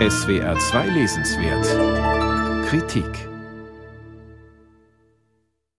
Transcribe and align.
SWR 0.00 0.58
2 0.58 0.88
Lesenswert 0.88 2.66
Kritik 2.66 3.28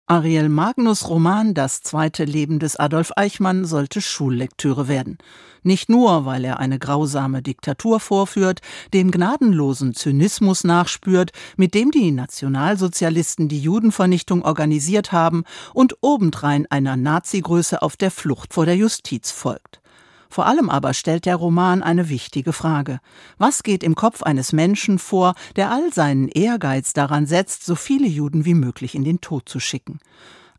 Ariel 0.08 0.48
Magnus 0.48 1.10
Roman 1.10 1.54
Das 1.54 1.82
zweite 1.82 2.24
Leben 2.24 2.60
des 2.60 2.78
Adolf 2.78 3.12
Eichmann 3.18 3.66
sollte 3.66 4.00
Schullektüre 4.00 4.88
werden. 4.88 5.18
Nicht 5.64 5.90
nur, 5.90 6.26
weil 6.26 6.46
er 6.46 6.62
eine 6.62 6.80
grausame 6.80 7.42
Diktatur 7.42 8.00
vorführt, 8.00 8.62
dem 8.94 9.12
gnadenlosen 9.12 9.94
Zynismus 9.94 10.64
nachspürt, 10.64 11.32
mit 11.58 11.74
dem 11.74 11.92
die 11.92 12.12
Nationalsozialisten 12.12 13.50
die 13.50 13.60
Judenvernichtung 13.60 14.46
organisiert 14.46 15.12
haben 15.12 15.44
und 15.74 15.98
obendrein 16.00 16.68
einer 16.70 16.96
Nazigröße 16.96 17.82
auf 17.82 17.98
der 17.98 18.12
Flucht 18.12 18.54
vor 18.54 18.66
der 18.66 18.78
Justiz 18.78 19.32
folgt. 19.32 19.82
Vor 20.30 20.46
allem 20.46 20.70
aber 20.70 20.94
stellt 20.94 21.26
der 21.26 21.36
Roman 21.36 21.84
eine 21.84 22.10
wichtige 22.10 22.54
Frage. 22.54 23.00
Was 23.38 23.64
geht 23.64 23.84
im 23.84 23.96
Kopf 23.96 24.24
eines 24.24 24.54
Menschen 24.54 25.00
vor, 25.00 25.36
der 25.56 25.72
all 25.72 25.94
seinen 25.94 26.28
Ehrgeiz 26.28 26.94
daran 26.94 27.26
setzt, 27.26 27.66
so 27.66 27.76
viele 27.76 28.08
Juden 28.08 28.46
wie 28.46 28.54
möglich 28.54 28.96
in 28.96 29.04
den 29.04 29.22
Tod 29.22 29.48
zu 29.48 29.60
schicken? 29.60 30.00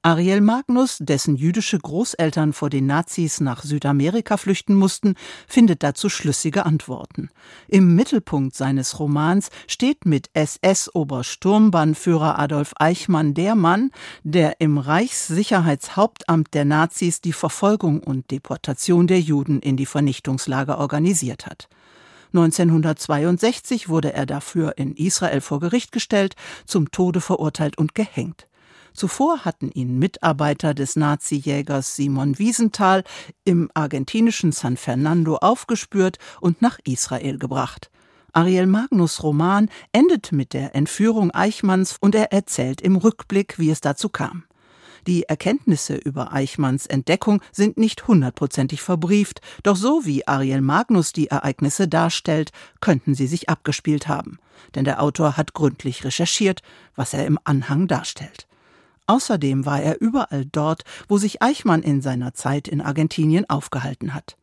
Ariel 0.03 0.41
Magnus, 0.41 0.99
dessen 1.01 1.37
jüdische 1.37 1.79
Großeltern 1.79 2.53
vor 2.53 2.71
den 2.71 2.87
Nazis 2.87 3.41
nach 3.41 3.65
Südamerika 3.65 4.37
flüchten 4.37 4.75
mussten, 4.75 5.15
findet 5.49 5.83
dazu 5.83 6.09
schlüssige 6.09 6.65
Antworten. 6.65 7.31
Im 7.67 7.97
Mittelpunkt 7.97 8.55
seines 8.55 9.01
Romans 9.01 9.51
steht 9.67 10.07
mit 10.07 10.31
SS-Obersturmbannführer 10.35 12.39
Adolf 12.39 12.73
Eichmann 12.79 13.35
der 13.35 13.57
Mann, 13.57 13.91
der 14.23 14.61
im 14.61 14.79
Reichssicherheitshauptamt 14.79 16.55
der 16.55 16.65
Nazis 16.65 17.21
die 17.21 17.33
Verfolgung 17.33 18.01
und 18.01 18.31
Deportation 18.31 19.07
der 19.07 19.21
Juden 19.21 19.61
in 19.61 19.77
die 19.77 19.87
Vernichtungslager 19.87 20.79
organisiert 20.79 21.47
hat. 21.47 21.69
1962 22.33 23.89
wurde 23.89 24.13
er 24.13 24.27
dafür 24.27 24.75
in 24.77 24.95
Israel 24.95 25.41
vor 25.41 25.59
Gericht 25.59 25.91
gestellt, 25.91 26.37
zum 26.65 26.91
Tode 26.91 27.21
verurteilt 27.21 27.79
und 27.79 27.95
gehängt. 27.95 28.47
Zuvor 28.97 29.45
hatten 29.45 29.71
ihn 29.71 29.99
Mitarbeiter 29.99 30.73
des 30.73 30.97
Nazi-Jägers 30.97 31.97
Simon 31.97 32.39
Wiesenthal 32.39 33.05
im 33.45 33.71
argentinischen 33.75 34.53
San 34.53 34.79
Fernando 34.79 35.37
aufgespürt 35.37 36.17
und 36.41 36.63
nach 36.63 36.79
Israel 36.85 37.39
gebracht. 37.39 37.91
Ariel 38.33 38.67
Magnus 38.67 39.23
Roman 39.23 39.69
endet 39.93 40.33
mit 40.33 40.55
der 40.55 40.75
Entführung 40.75 41.31
Eichmanns 41.31 41.97
und 42.01 42.15
er 42.15 42.33
erzählt 42.33 42.81
im 42.81 42.97
Rückblick, 42.97 43.59
wie 43.59 43.71
es 43.71 43.83
dazu 43.83 44.09
kam. 44.09 44.45
Die 45.07 45.25
Erkenntnisse 45.25 45.95
über 45.95 46.33
Eichmanns 46.33 46.87
Entdeckung 46.87 47.41
sind 47.53 47.77
nicht 47.77 48.09
hundertprozentig 48.09 48.83
verbrieft, 48.83 49.41
doch 49.63 49.77
so 49.77 50.05
wie 50.07 50.27
Ariel 50.27 50.63
Magnus 50.63 51.13
die 51.13 51.29
Ereignisse 51.29 51.87
darstellt, 51.87 52.51
könnten 52.81 53.15
sie 53.15 53.27
sich 53.27 53.49
abgespielt 53.49 54.09
haben. 54.09 54.39
Denn 54.75 54.85
der 54.85 55.03
Autor 55.03 55.37
hat 55.37 55.53
gründlich 55.53 56.05
recherchiert, 56.05 56.63
was 56.97 57.15
er 57.15 57.27
im 57.27 57.39
Anhang 57.45 57.89
darstellt. 57.89 58.46
Außerdem 59.07 59.67
war 59.67 59.81
er 59.81 60.01
überall 60.01 60.45
dort, 60.47 60.83
wo 61.09 61.19
sich 61.19 61.43
Eichmann 61.43 61.83
in 61.83 62.03
seiner 62.03 62.35
Zeit 62.35 62.67
in 62.69 62.81
Argentinien 62.81 63.49
aufgehalten 63.49 64.15
hat. 64.15 64.37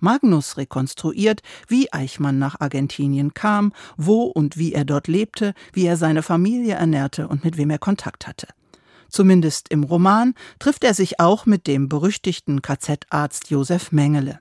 Magnus 0.00 0.56
rekonstruiert, 0.56 1.42
wie 1.68 1.92
Eichmann 1.92 2.38
nach 2.38 2.60
Argentinien 2.60 3.34
kam, 3.34 3.72
wo 3.96 4.24
und 4.24 4.56
wie 4.56 4.72
er 4.72 4.84
dort 4.84 5.06
lebte, 5.06 5.54
wie 5.72 5.86
er 5.86 5.96
seine 5.96 6.24
Familie 6.24 6.74
ernährte 6.74 7.28
und 7.28 7.44
mit 7.44 7.56
wem 7.56 7.70
er 7.70 7.78
Kontakt 7.78 8.26
hatte. 8.26 8.48
Zumindest 9.08 9.68
im 9.68 9.84
Roman 9.84 10.34
trifft 10.58 10.82
er 10.82 10.94
sich 10.94 11.20
auch 11.20 11.46
mit 11.46 11.68
dem 11.68 11.88
berüchtigten 11.88 12.62
KZ-Arzt 12.62 13.50
Josef 13.50 13.92
Mengele. 13.92 14.40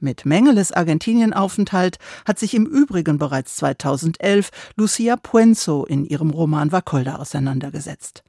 Mit 0.00 0.24
Mengeles 0.24 0.72
Argentinienaufenthalt 0.72 1.98
hat 2.24 2.38
sich 2.38 2.54
im 2.54 2.64
Übrigen 2.64 3.18
bereits 3.18 3.56
2011 3.56 4.50
Lucia 4.76 5.16
Puenzo 5.16 5.84
in 5.84 6.04
ihrem 6.04 6.30
Roman 6.30 6.72
Wacholder 6.72 7.20
auseinandergesetzt. 7.20 8.22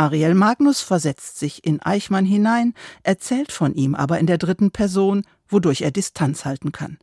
Ariel 0.00 0.34
Magnus 0.34 0.80
versetzt 0.80 1.40
sich 1.40 1.66
in 1.66 1.82
Eichmann 1.82 2.24
hinein, 2.24 2.72
erzählt 3.02 3.50
von 3.50 3.74
ihm 3.74 3.96
aber 3.96 4.20
in 4.20 4.28
der 4.28 4.38
dritten 4.38 4.70
Person, 4.70 5.24
wodurch 5.48 5.80
er 5.82 5.90
Distanz 5.90 6.44
halten 6.44 6.70
kann. 6.70 6.98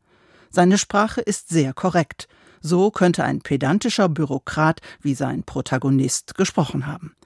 Seine 0.50 0.78
Sprache 0.78 1.20
ist 1.20 1.50
sehr 1.50 1.74
korrekt. 1.74 2.30
So 2.62 2.92
könnte 2.92 3.26
ein 3.26 3.42
pedantischer 3.42 4.08
Bürokrat 4.08 4.80
wie 5.02 5.14
sein 5.14 5.44
Protagonist 5.44 6.36
gesprochen 6.36 6.88
haben. 6.88 7.18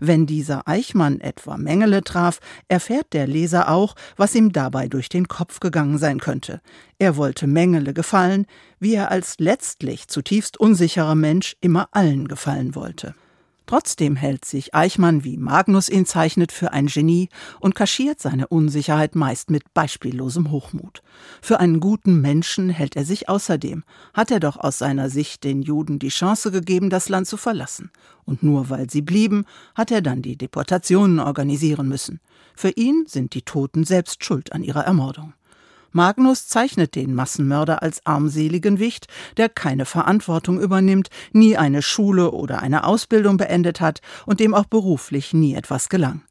Wenn 0.00 0.24
dieser 0.24 0.66
Eichmann 0.66 1.20
etwa 1.20 1.58
Mengele 1.58 2.02
traf, 2.02 2.40
erfährt 2.68 3.12
der 3.12 3.26
Leser 3.26 3.68
auch, 3.68 3.96
was 4.16 4.34
ihm 4.34 4.50
dabei 4.50 4.88
durch 4.88 5.10
den 5.10 5.28
Kopf 5.28 5.60
gegangen 5.60 5.98
sein 5.98 6.20
könnte. 6.20 6.62
Er 6.98 7.16
wollte 7.16 7.46
Mengele 7.46 7.92
gefallen, 7.92 8.46
wie 8.80 8.94
er 8.94 9.10
als 9.10 9.34
letztlich 9.38 10.08
zutiefst 10.08 10.56
unsicherer 10.58 11.14
Mensch 11.14 11.54
immer 11.60 11.90
allen 11.92 12.28
gefallen 12.28 12.74
wollte. 12.74 13.14
Trotzdem 13.68 14.16
hält 14.16 14.46
sich 14.46 14.74
Eichmann, 14.74 15.24
wie 15.24 15.36
Magnus 15.36 15.90
ihn 15.90 16.06
zeichnet, 16.06 16.52
für 16.52 16.72
ein 16.72 16.86
Genie 16.86 17.28
und 17.60 17.74
kaschiert 17.74 18.18
seine 18.18 18.48
Unsicherheit 18.48 19.14
meist 19.14 19.50
mit 19.50 19.74
beispiellosem 19.74 20.50
Hochmut. 20.50 21.02
Für 21.42 21.60
einen 21.60 21.78
guten 21.78 22.22
Menschen 22.22 22.70
hält 22.70 22.96
er 22.96 23.04
sich 23.04 23.28
außerdem, 23.28 23.84
hat 24.14 24.30
er 24.30 24.40
doch 24.40 24.56
aus 24.56 24.78
seiner 24.78 25.10
Sicht 25.10 25.44
den 25.44 25.60
Juden 25.60 25.98
die 25.98 26.08
Chance 26.08 26.50
gegeben, 26.50 26.88
das 26.88 27.10
Land 27.10 27.26
zu 27.26 27.36
verlassen. 27.36 27.90
Und 28.24 28.42
nur 28.42 28.70
weil 28.70 28.88
sie 28.88 29.02
blieben, 29.02 29.44
hat 29.74 29.90
er 29.90 30.00
dann 30.00 30.22
die 30.22 30.38
Deportationen 30.38 31.20
organisieren 31.20 31.88
müssen. 31.88 32.20
Für 32.56 32.70
ihn 32.70 33.04
sind 33.06 33.34
die 33.34 33.42
Toten 33.42 33.84
selbst 33.84 34.24
schuld 34.24 34.50
an 34.52 34.62
ihrer 34.62 34.86
Ermordung. 34.86 35.34
Magnus 35.92 36.48
zeichnet 36.48 36.94
den 36.94 37.14
Massenmörder 37.14 37.82
als 37.82 38.04
armseligen 38.04 38.78
Wicht, 38.78 39.06
der 39.36 39.48
keine 39.48 39.84
Verantwortung 39.84 40.60
übernimmt, 40.60 41.08
nie 41.32 41.56
eine 41.56 41.82
Schule 41.82 42.30
oder 42.32 42.60
eine 42.60 42.84
Ausbildung 42.84 43.36
beendet 43.36 43.80
hat 43.80 44.00
und 44.26 44.40
dem 44.40 44.54
auch 44.54 44.66
beruflich 44.66 45.32
nie 45.32 45.54
etwas 45.54 45.88
gelang. 45.88 46.22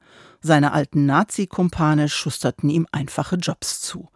Seine 0.41 0.72
alten 0.72 1.06
Nazi-Kumpane 1.06 2.09
schusterten 2.09 2.69
ihm 2.69 2.88
einfache 2.91 3.38
Jobs 3.38 3.81
zu. 3.81 4.09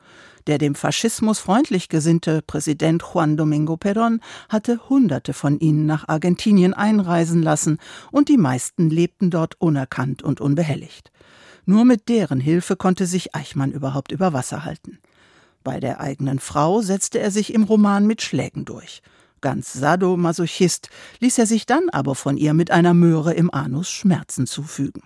Der 0.48 0.58
dem 0.58 0.76
Faschismus 0.76 1.40
freundlich 1.40 1.90
gesinnte 1.90 2.42
Präsident 2.42 3.04
Juan 3.04 3.38
Domingo 3.38 3.76
Perón 3.76 4.20
hatte 4.50 4.90
Hunderte 4.90 5.34
von 5.34 5.60
ihnen 5.60 5.86
nach 5.86 6.08
Argentinien 6.08 6.74
einreisen 6.74 7.44
lassen, 7.44 7.78
und 8.12 8.30
die 8.30 8.38
meisten 8.38 8.90
lebten 8.90 9.30
dort 9.30 9.60
unerkannt 9.60 10.24
und 10.24 10.42
unbehelligt. 10.42 11.12
Nur 11.66 11.86
mit 11.86 12.10
deren 12.10 12.40
Hilfe 12.40 12.76
konnte 12.76 13.06
sich 13.06 13.36
Eichmann 13.36 13.72
überhaupt 13.72 14.12
über 14.12 14.34
Wasser 14.34 14.66
halten. 14.66 15.00
Bei 15.64 15.80
der 15.80 16.00
eigenen 16.00 16.40
Frau 16.40 16.82
setzte 16.82 17.20
er 17.20 17.32
sich 17.32 17.54
im 17.54 17.64
Roman 17.64 18.08
mit 18.08 18.22
Schlägen 18.22 18.66
durch. 18.66 19.02
Ganz 19.42 19.74
sadomasochist 19.74 20.90
ließ 21.20 21.40
er 21.40 21.46
sich 21.46 21.66
dann 21.66 21.90
aber 21.90 22.16
von 22.16 22.38
ihr 22.38 22.54
mit 22.54 22.72
einer 22.72 22.94
Möhre 22.94 23.34
im 23.34 23.52
Anus 23.54 23.90
Schmerzen 23.90 24.46
zufügen. 24.46 25.04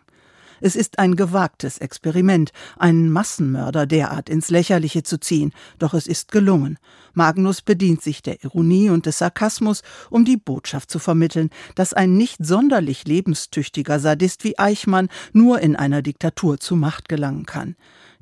Es 0.61 0.75
ist 0.75 0.99
ein 0.99 1.15
gewagtes 1.15 1.79
Experiment, 1.79 2.51
einen 2.77 3.11
Massenmörder 3.11 3.85
derart 3.85 4.29
ins 4.29 4.49
Lächerliche 4.49 5.03
zu 5.03 5.19
ziehen, 5.19 5.51
doch 5.79 5.93
es 5.93 6.07
ist 6.07 6.31
gelungen. 6.31 6.79
Magnus 7.13 7.61
bedient 7.61 8.01
sich 8.01 8.21
der 8.21 8.43
Ironie 8.43 8.89
und 8.89 9.05
des 9.05 9.17
Sarkasmus, 9.17 9.83
um 10.09 10.25
die 10.25 10.37
Botschaft 10.37 10.89
zu 10.89 10.99
vermitteln, 10.99 11.49
dass 11.75 11.93
ein 11.93 12.15
nicht 12.15 12.43
sonderlich 12.43 13.05
lebenstüchtiger 13.05 13.99
Sadist 13.99 14.43
wie 14.43 14.57
Eichmann 14.57 15.09
nur 15.33 15.59
in 15.59 15.75
einer 15.75 16.01
Diktatur 16.01 16.57
zu 16.59 16.75
Macht 16.75 17.09
gelangen 17.09 17.45
kann. 17.45 17.75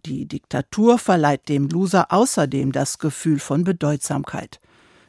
Die 0.06 0.25
Diktatur 0.25 0.97
verleiht 0.97 1.47
dem 1.47 1.69
Loser 1.69 2.12
außerdem 2.12 2.74
das 2.74 3.00
Gefühl 3.00 3.40
von 3.40 3.64
Bedeutsamkeit. 3.64 4.59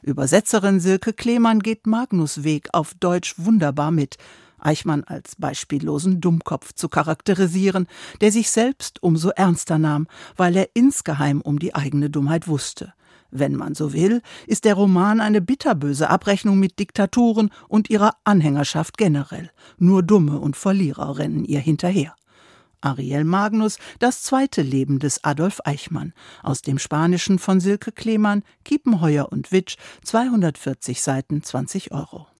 Übersetzerin 0.02 0.78
Silke 0.78 1.12
Klemann 1.12 1.58
geht 1.58 1.88
Magnus 1.88 2.44
Weg 2.44 2.68
auf 2.72 2.94
Deutsch 2.94 3.34
wunderbar 3.36 3.90
mit, 3.90 4.18
Eichmann 4.60 5.02
als 5.02 5.34
beispiellosen 5.34 6.20
Dummkopf 6.20 6.74
zu 6.74 6.88
charakterisieren, 6.88 7.88
der 8.20 8.30
sich 8.30 8.52
selbst 8.52 9.02
umso 9.02 9.30
ernster 9.30 9.78
nahm, 9.78 10.06
weil 10.36 10.56
er 10.56 10.68
insgeheim 10.74 11.40
um 11.40 11.58
die 11.58 11.74
eigene 11.74 12.08
Dummheit 12.08 12.46
wusste. 12.46 12.94
Wenn 13.32 13.56
man 13.56 13.74
so 13.74 13.92
will, 13.92 14.22
ist 14.46 14.64
der 14.64 14.74
Roman 14.74 15.20
eine 15.20 15.40
bitterböse 15.40 16.08
Abrechnung 16.08 16.60
mit 16.60 16.78
Diktaturen 16.78 17.50
und 17.66 17.90
ihrer 17.90 18.12
Anhängerschaft 18.22 18.96
generell. 18.96 19.50
Nur 19.76 20.04
Dumme 20.04 20.38
und 20.38 20.56
Verlierer 20.56 21.18
rennen 21.18 21.44
ihr 21.44 21.58
hinterher. 21.58 22.14
Ariel 22.84 23.24
Magnus, 23.24 23.78
das 23.98 24.22
zweite 24.22 24.62
Leben 24.62 24.98
des 24.98 25.24
Adolf 25.24 25.60
Eichmann, 25.64 26.12
aus 26.42 26.62
dem 26.62 26.78
Spanischen 26.78 27.38
von 27.38 27.60
Silke 27.60 27.92
Klemann, 27.92 28.42
Kiepenheuer 28.64 29.30
und 29.30 29.52
Witsch, 29.52 29.76
240 30.04 31.02
Seiten, 31.02 31.42
20 31.42 31.92
Euro. 31.92 32.26